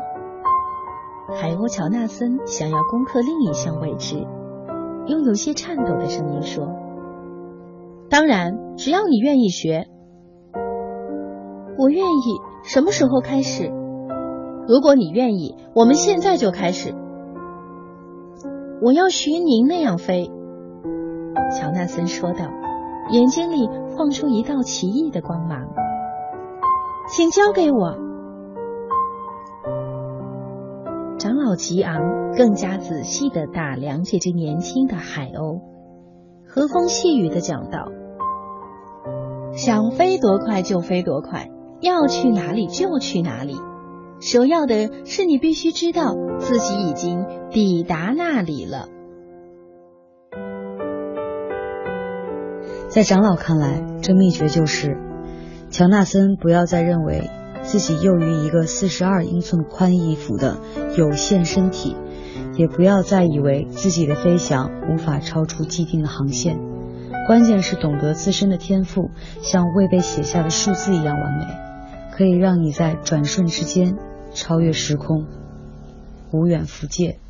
[1.35, 4.27] 海鸥乔纳森想要攻克另一项未知，
[5.07, 6.69] 用有些颤抖的声音说
[8.11, 9.87] ：“当然，只要你愿意学，
[11.79, 12.55] 我愿意。
[12.63, 13.71] 什么时候开始？”
[14.67, 16.95] 如果你愿意，我们现在就开始。
[18.81, 20.31] 我要学您那样飞，
[21.53, 22.47] 乔纳森说道，
[23.11, 25.69] 眼睛里放出一道奇异的光芒。
[27.09, 27.99] 请交给我。
[31.19, 32.01] 长老吉昂
[32.35, 35.61] 更加仔细的打量这只年轻的海鸥，
[36.55, 37.91] 和风细雨的讲道
[39.59, 41.51] ：“想飞多快就飞多快，
[41.81, 43.57] 要去哪里就去哪里。”
[44.23, 48.87] 首要的是，你必须知道自己已经抵达那里了。
[52.89, 54.97] 在长老看来，这秘诀就是：
[55.71, 57.29] 乔纳森不要再认为
[57.63, 60.59] 自己囿于一个四十二英寸宽衣服的
[60.97, 61.97] 有限身体，
[62.57, 66.59] 也不要再以为自己的飞翔无法超出既定的航线。
[67.27, 69.11] 关键是懂得自身的天赋
[69.43, 71.47] 像未被写下的数字一样完美，
[72.13, 73.97] 可以让你在转瞬之间。
[74.35, 75.27] 超越时空，
[76.33, 77.21] 无远弗届。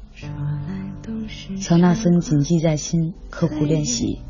[1.60, 4.20] 乔纳森谨记在心，刻苦练习，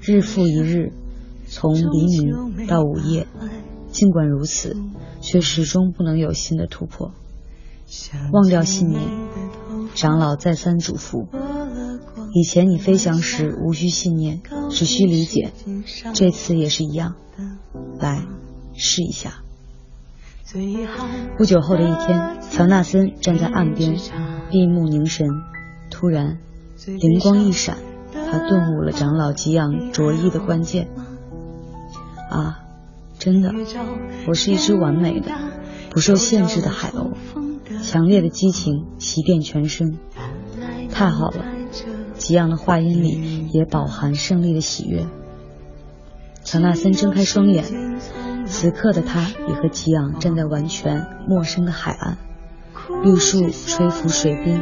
[0.00, 0.94] 日复一日，
[1.46, 3.26] 从黎明到午夜。
[3.90, 4.74] 尽管如此，
[5.20, 7.12] 却始终不能有新的突破。
[8.32, 9.02] 忘掉信念，
[9.96, 11.26] 长老再三嘱咐，
[12.34, 15.52] 以前你飞翔时无需信念，只需理解，
[16.12, 17.14] 这次也是一样。
[17.98, 18.22] 来，
[18.74, 19.42] 试一下。
[21.38, 23.96] 不久后的一天，乔纳森站在岸边，
[24.50, 25.26] 闭目凝神。
[25.90, 26.36] 突然，
[26.86, 27.78] 灵光一闪，
[28.12, 30.88] 他顿悟了长老给养着衣的关键。
[32.30, 32.58] 啊，
[33.18, 33.50] 真的，
[34.28, 35.30] 我是一只完美的、
[35.88, 37.12] 不受限制的海鸥，
[37.82, 39.98] 强烈的激情袭遍全身。
[40.90, 41.44] 太好了，
[42.14, 45.06] 吉昂的话音里也饱含胜利的喜悦。
[46.42, 47.64] 乔纳森睁开双眼，
[48.46, 52.18] 此刻的他也和吉昂站在完全陌生的海岸，
[53.02, 54.60] 绿树吹拂水滨，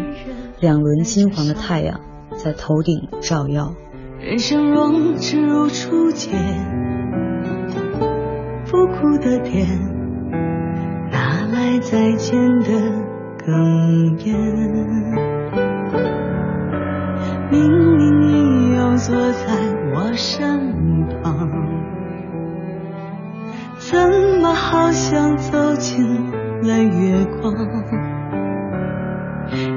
[0.61, 2.01] 两轮金黄的太阳
[2.43, 3.75] 在头顶照耀。
[4.19, 6.33] 人生若只如初见，
[8.65, 9.69] 不哭的点，
[11.91, 12.70] 再见的
[13.45, 14.35] 哽咽？
[17.51, 19.47] 明明你又坐在
[19.95, 21.49] 我身旁，
[23.78, 23.99] 怎
[24.41, 26.03] 么好像走进
[26.62, 27.55] 了月光？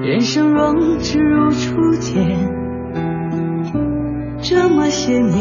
[0.01, 2.49] 人生若只如初见，
[4.41, 5.35] 这么些年，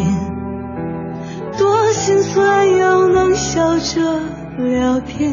[1.57, 4.01] 多心酸又能笑着
[4.59, 5.31] 聊天。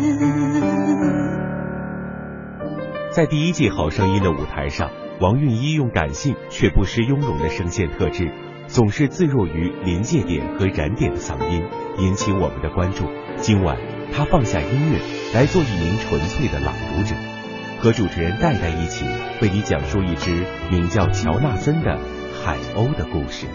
[3.12, 4.90] 在第一季《好声音》的舞台上。
[5.22, 8.32] 王韵一用感性却不失雍容的声线特质，
[8.68, 11.64] 总是自若于临界点和燃点的嗓音，
[12.00, 13.06] 引起我们的关注。
[13.38, 13.78] 今晚，
[14.12, 15.00] 他放下音乐，
[15.34, 17.16] 来做一名纯粹的朗读者，
[17.80, 19.06] 和主持人戴戴一起
[19.42, 21.98] 为你讲述一只名叫乔纳森的
[22.44, 23.46] 海鸥的故事。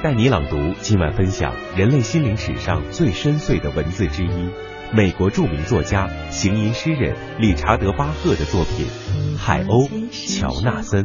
[0.00, 4.28] 带你朗读，今晚分享人类心灵史上最深邃的文字之一。
[4.92, 8.86] 美国著名作家、行吟诗人理查德·巴赫的作品
[9.36, 9.88] 《海鸥》，
[10.38, 11.04] 乔纳森。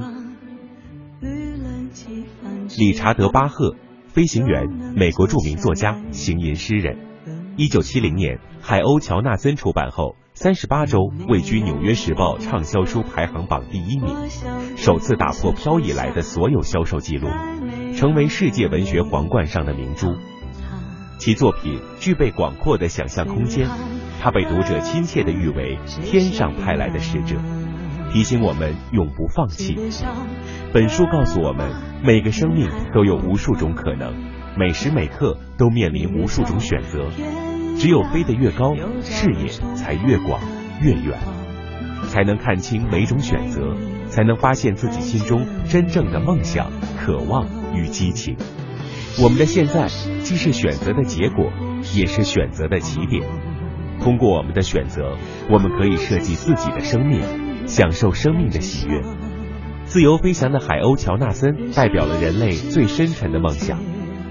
[2.78, 3.76] 理查德·巴赫，
[4.10, 7.00] 飞行员，美国著名作家、行吟诗人。
[7.58, 14.30] 一九七零年，《海鸥》乔纳森出版后，三十八周位居《纽约时报》畅销书排行榜第一名，
[14.78, 17.28] 首次打破飘以来的所有销售记录，
[17.96, 20.16] 成为世界文学皇冠上的明珠。
[21.18, 23.68] 其作品具备广阔的想象空间，
[24.22, 27.38] 他被读者亲切地誉为天上派来的使者，
[28.12, 29.78] 提醒我们永不放弃。
[30.74, 31.72] 本书告诉我们，
[32.04, 34.14] 每个生命都有无数种可能，
[34.58, 37.08] 每时每刻都面临无数种选择。
[37.78, 40.42] 只有飞得越高，视野才越广
[40.82, 41.18] 越远，
[42.08, 43.76] 才能看清每种选择，
[44.08, 46.70] 才能发现自己心中真正的梦想、
[47.00, 48.36] 渴望与激情。
[49.22, 49.88] 我们的现在
[50.24, 51.52] 既是选择的结果，
[51.96, 53.24] 也是选择的起点。
[54.00, 55.18] 通过我们的选择，
[55.50, 57.22] 我们可以设计自己的生命，
[57.68, 59.02] 享受生命的喜悦。
[59.86, 63.80] 自由飞翔的海鸥乔纳森代表了人类最深沉的梦想、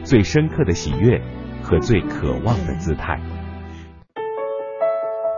[0.03, 1.21] 最深刻的喜悦
[1.63, 3.21] 和最渴望的姿态。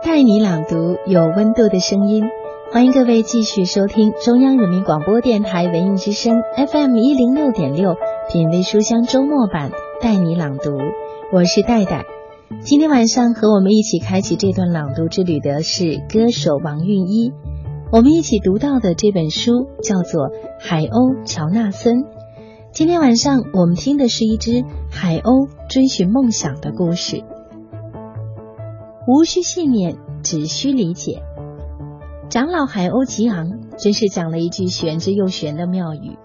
[0.03, 2.23] 带你朗读有温度的声音，
[2.71, 7.95] 欢迎各位继续收听中央人民广播电台文艺之声 FM 一零六点六。
[8.29, 10.71] 品味书香周末版，带你朗读。
[11.31, 12.05] 我是戴戴。
[12.61, 17.31] 今天晚上和我们一起开启这段朗读之旅的是歌手王韵一。
[17.91, 21.97] 我们一起读到的这本书叫做《海鸥乔纳森》。
[22.71, 27.23] 今天晚上我们听的是一只海鸥追寻梦想的故事。
[29.07, 31.21] 无需信念，只需理解。
[32.29, 33.45] 长老海鸥吉昂
[33.77, 36.17] 真是讲了一句玄之又玄的妙语，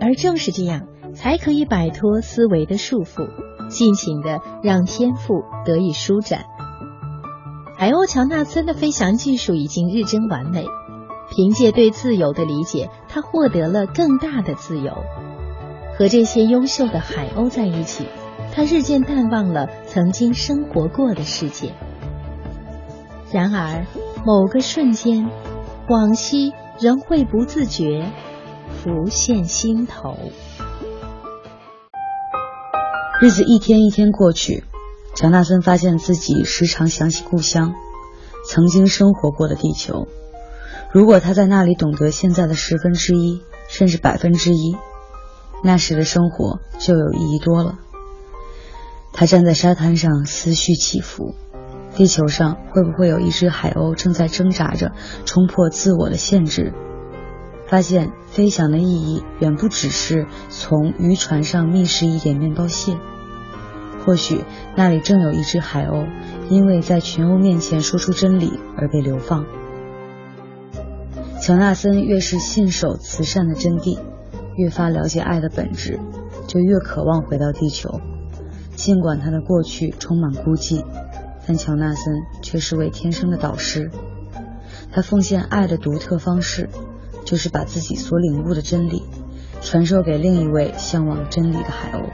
[0.00, 0.86] 而正是这样。
[1.14, 3.26] 才可以摆脱思维的束缚，
[3.70, 6.44] 尽情的让天赋得以舒展。
[7.76, 10.66] 海鸥乔纳森的飞翔技术已经日臻完美，
[11.30, 14.92] 凭借对自由的理解，他获得了更大的自由。
[15.96, 18.06] 和这些优秀的海鸥在一起，
[18.54, 21.72] 他日渐淡忘了曾经生活过的世界。
[23.32, 23.86] 然而，
[24.28, 25.30] 某个瞬间，
[25.88, 28.12] 往昔仍会不自觉
[28.76, 30.18] 浮现心头。
[33.22, 34.64] 日子一天一天过去，
[35.16, 37.72] 乔纳森发现自己时常想起故乡，
[38.46, 40.08] 曾经生活过的地球。
[40.92, 44.76] 如果他在那里懂得现在的十分之一，甚至百分之一，
[45.64, 47.78] 那时的生活就有意义多了。
[49.14, 51.34] 他站在沙滩上，思绪起伏。
[51.98, 54.92] 地球上会不会有一只海鸥正在挣扎着
[55.24, 56.72] 冲破自我的限制？
[57.66, 62.96] 发现飞翔的意义远不只是从渔船上觅食一点面包屑，
[64.06, 64.44] 或许
[64.76, 66.06] 那里正有一只海鸥，
[66.48, 69.44] 因为在群鸥面前说出真理而被流放。
[71.40, 73.98] 乔纳森越是信守慈善的真谛，
[74.54, 75.98] 越发了解爱的本质，
[76.46, 78.00] 就越渴望回到地球。
[78.76, 80.84] 尽管他的过去充满孤寂，
[81.48, 83.90] 但乔纳森却是位天生的导师。
[84.92, 86.68] 他奉献爱的独特方式，
[87.24, 89.02] 就是把自己所领悟的真理
[89.62, 92.04] 传授给另一位向往真理的海鸥。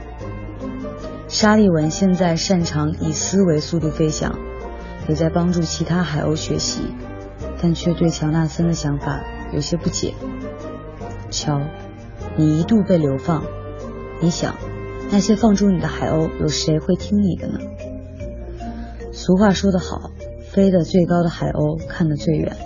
[1.27, 4.39] 沙利文现在擅长以思维速度飞翔，
[5.09, 6.93] 也在帮助其他海鸥学习，
[7.61, 9.21] 但却对乔纳森的想法
[9.51, 10.13] 有些不解。
[11.29, 11.59] 乔，
[12.37, 13.43] 你一度被流放，
[14.21, 14.55] 你想
[15.11, 17.59] 那些放逐你的海鸥，有谁会听你的呢？
[19.15, 20.11] 俗话说得好，
[20.51, 22.57] 飞得最高的海鸥看得最远。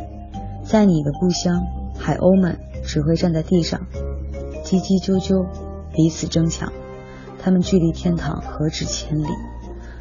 [0.64, 1.62] 在你的故乡，
[1.96, 3.82] 海鸥们只会站在地上，
[4.66, 5.46] 叽叽啾啾，
[5.94, 6.74] 彼此争抢。
[7.38, 9.28] 他们距离天堂何止千里，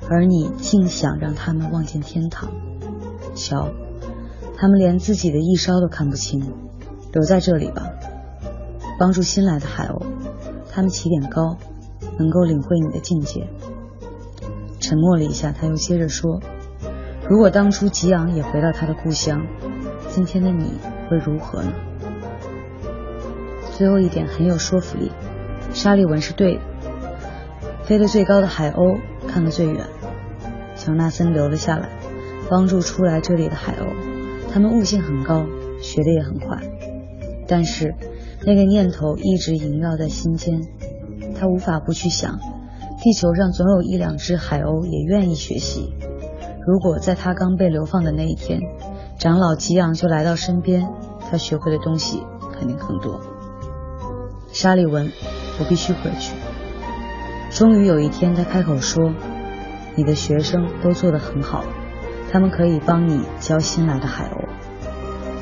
[0.09, 2.51] 而你竟想让他们望见天堂？
[3.35, 3.69] 瞧，
[4.57, 6.41] 他们连自己的一梢都看不清。
[7.13, 7.91] 留在这里吧，
[8.99, 10.03] 帮助新来的海鸥。
[10.71, 11.59] 他们起点高，
[12.19, 13.47] 能够领会你的境界。
[14.81, 16.41] 沉默了一下，他又接着说
[17.29, 19.47] ：“如果当初吉昂也回到他的故乡，
[20.09, 21.73] 今天的你会如何呢？”
[23.77, 25.13] 最后一点很有说服力，
[25.73, 26.61] 沙利文是对的。
[27.85, 29.87] 飞得最高的海鸥看得最远。
[30.77, 31.89] 乔纳森留了下来，
[32.49, 33.87] 帮助出来这里的海鸥。
[34.53, 35.47] 他们悟性很高，
[35.81, 36.59] 学得也很快。
[37.47, 37.95] 但是
[38.45, 40.61] 那个念头一直萦绕在心间，
[41.39, 42.39] 他无法不去想：
[43.01, 45.95] 地球上总有一两只海鸥也愿意学习。
[46.67, 48.61] 如果在他刚被流放的那一天，
[49.19, 50.89] 长老吉昂就来到身边，
[51.31, 53.21] 他学会的东西肯定更多。
[54.53, 55.13] 沙利文，
[55.61, 56.35] 我必须回去。
[57.51, 59.15] 终于有一天，他开口说
[59.95, 61.65] ：“你的学生都做得很好，
[62.33, 64.45] 他们可以帮你教新来的海鸥。”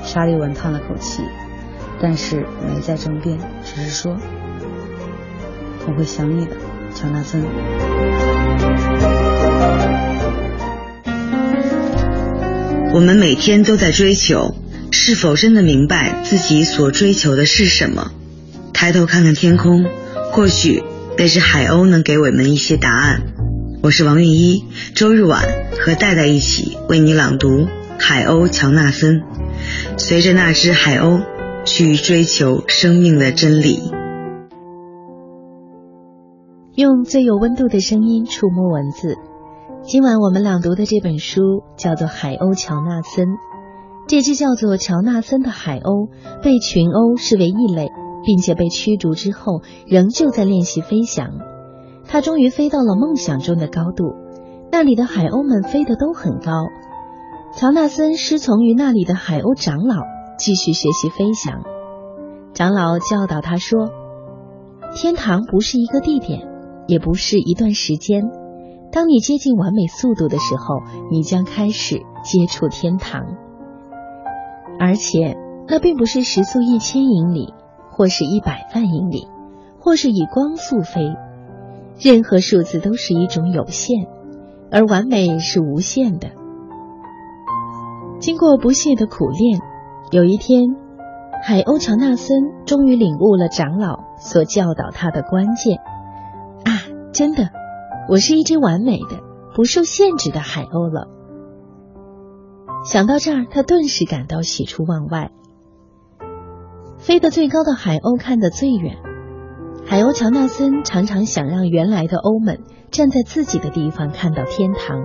[0.05, 1.23] 沙利文叹了口气，
[2.01, 4.15] 但是没再争辩，只是说
[5.89, 6.55] ：“我会想你的，
[6.97, 7.45] 乔纳森。”
[12.95, 14.57] 我们每天都在追求，
[14.91, 18.11] 是否真的明白自己所追求的是什么？
[18.73, 19.85] 抬头看看天空，
[20.33, 20.83] 或许。
[21.19, 23.23] 那只海鸥能给我们一些答案。
[23.83, 25.49] 我是王韵一，周日晚
[25.81, 27.49] 和戴戴一起为你朗读
[27.99, 29.21] 《海鸥乔纳森》，
[29.97, 31.23] 随着那只海鸥
[31.65, 33.81] 去追求生命的真理。
[36.77, 39.17] 用最有温度的声音触摸文字。
[39.83, 43.29] 今晚我们朗读的这本书叫做《海鸥乔纳森》。
[44.07, 46.11] 这只叫做乔纳森的海鸥
[46.43, 47.89] 被群鸥视为异类。
[48.27, 51.29] 并且被驱逐之后，仍旧在练习飞翔。
[52.09, 54.17] 他终于飞到了梦想中的高度，
[54.73, 56.51] 那里的海鸥们飞得都很高。
[57.55, 60.03] 乔纳森师从于那里的海鸥长老，
[60.39, 61.63] 继续学习飞翔。
[62.53, 63.91] 长老教导他说
[64.97, 66.49] ：“天堂不是一个地点，
[66.87, 68.23] 也不是一段时间。
[68.91, 73.25] 当你接近完美速度的时候，你将开始接触天堂。
[74.79, 75.37] 而且，
[75.69, 77.53] 那并不是时速一千英里。”
[77.97, 79.27] 或是一百万英里，
[79.81, 81.01] 或是以光速飞，
[81.99, 84.07] 任何数字都是一种有限，
[84.71, 86.29] 而完美是无限的。
[88.21, 89.61] 经过不懈的苦练，
[90.11, 90.77] 有一天，
[91.43, 95.79] 海鸥乔纳森终于领悟了长老所教导他的关键。
[97.17, 97.49] 真的，
[98.11, 99.21] 我是一只完美的、
[99.55, 101.09] 不受限制的海鸥了。
[102.85, 105.31] 想到这儿，他顿时感到喜出望外。
[106.99, 108.99] 飞得最高的海鸥看得最远。
[109.87, 112.61] 海鸥乔纳森常常想让原来的鸥们
[112.91, 115.01] 站在自己的地方看到天堂。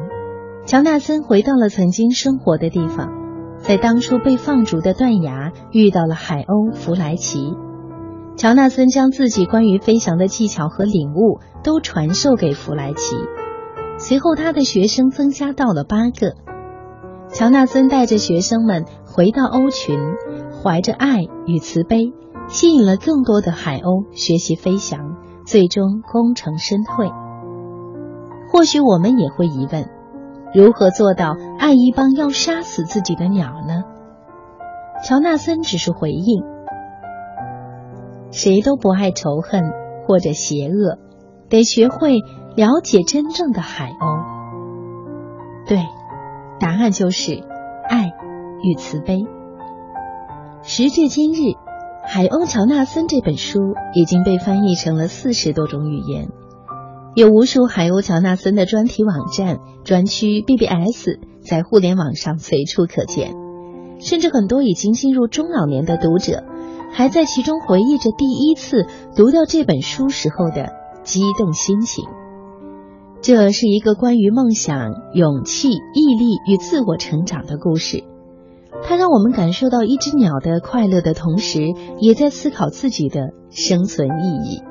[0.66, 3.08] 乔纳森回到了曾经生活的地方，
[3.60, 7.56] 在当初被放逐的断崖遇到了海鸥弗莱奇。
[8.38, 13.16] 乔纳森将自己关于飞翔的技巧和领悟都传授给弗莱奇。
[13.98, 16.36] 随后，他的学生增加到了八个。
[17.30, 20.00] 乔纳森带着学生们回到鸥群。
[20.64, 22.14] 怀着爱与慈悲，
[22.48, 27.10] 吸引了更多的海鸥学习飞翔，最终功成身退。
[28.52, 29.90] 或许我们也会疑问：
[30.54, 33.82] 如何做到爱一帮要杀死自己的鸟呢？
[35.04, 36.44] 乔纳森只是回应：
[38.32, 39.62] 谁都不爱仇恨
[40.08, 40.98] 或者邪恶，
[41.50, 42.20] 得学会
[42.56, 45.68] 了解真正的海鸥。
[45.68, 45.80] 对，
[46.60, 47.44] 答案就是
[47.88, 48.12] 爱
[48.64, 49.20] 与慈悲。
[50.64, 51.38] 时至今日，
[52.04, 53.60] 《海鸥乔纳森》这本书
[53.94, 56.30] 已经被翻译成了四十多种语言，
[57.16, 63.34] 有无数海鸥乔纳森的专题网站、专区 BBS 在互联网上随处可见，
[64.00, 66.44] 甚至很多已经进入中老年的读者
[66.94, 68.86] 还在其中回忆着第一次
[69.16, 70.70] 读到这本书时候的
[71.04, 72.06] 激动心情。
[73.22, 78.04] 这是一个关于梦想、勇气、毅力与自我成长的故事。
[78.84, 81.62] 它让我们感受到一只鸟的快乐的同时，
[82.00, 84.64] 也在思考自己的生存意义。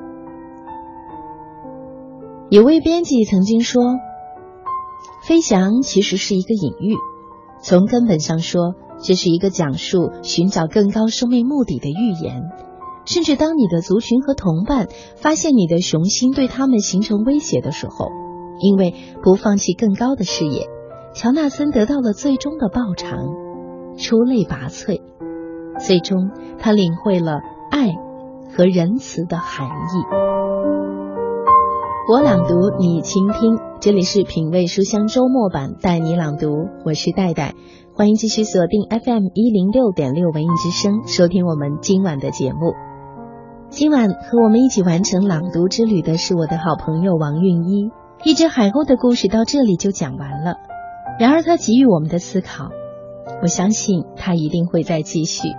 [2.49, 3.81] 有位编辑曾经说
[5.23, 6.97] ：“飞翔其实是一个隐喻，
[7.63, 12.43] 从根本上说，这是一个讲述寻找更高生命目的的寓言。
[13.05, 18.09] 甚至当你的族群和同伴发现你的雄心对他们形成威胁的时候，
[18.59, 18.93] 因为
[19.23, 20.67] 不放弃更高的视野，
[21.13, 23.17] 乔纳森得到了最终的报偿，
[23.97, 25.01] 出类拔萃。
[25.79, 26.29] 最终，
[26.59, 27.39] 他领会了
[27.71, 27.89] 爱
[28.55, 30.05] 和仁慈的含义。”
[32.11, 33.57] 我朗读，你倾听。
[33.79, 36.67] 这里是品味书香周末版，带你朗读。
[36.83, 37.55] 我是戴戴，
[37.93, 42.73] 欢迎继续锁定 FM 一零六点六文艺之声，收听我们今晚的节目。
[43.69, 47.91] 今晚和我们一起完成朗读之旅的是我的好朋友王韵一。
[48.23, 50.55] 一只海鸥的故事到这里就讲完了，
[51.19, 52.69] 然而它给予我们的思考，
[53.41, 55.49] 我相信它一定会再继续。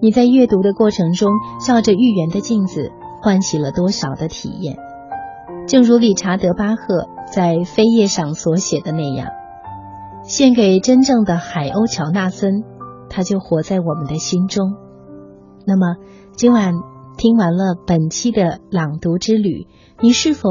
[0.00, 1.32] 你在阅读的过程中，
[1.66, 4.76] 照着寓言的镜子，唤起了多少的体验？
[5.66, 9.28] 正如理查德·巴赫在《扉页》上所写的那样，
[10.28, 12.62] 献给真正的海鸥乔纳森，
[13.08, 14.74] 他就活在我们的心中。
[15.66, 15.96] 那么，
[16.36, 16.74] 今晚
[17.16, 19.66] 听完了本期的朗读之旅，
[20.02, 20.50] 你是否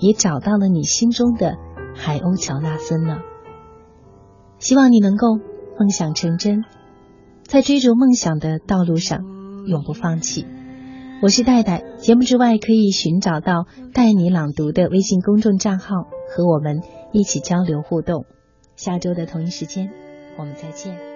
[0.00, 1.54] 也找到了你心中的
[1.94, 3.18] 海鸥乔纳森呢？
[4.58, 5.36] 希望你能够
[5.78, 6.64] 梦想成真，
[7.44, 9.20] 在追逐梦想的道路上
[9.68, 10.44] 永不放弃。
[11.22, 16.80] 我是戴戴，节目之外可以寻找到“带你朗读”的微信公众账号，和我们
[17.12, 18.26] 一起交流互动。
[18.76, 19.90] 下周的同一时间，
[20.36, 21.11] 我们再见。